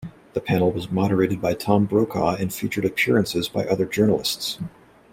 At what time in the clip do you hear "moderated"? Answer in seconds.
0.89-1.39